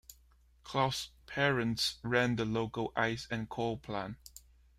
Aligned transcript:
Clough's 0.63 1.11
parents 1.27 1.99
ran 2.01 2.35
the 2.35 2.43
local 2.43 2.91
ice 2.95 3.27
and 3.29 3.47
coal 3.47 3.77
plant. 3.77 4.17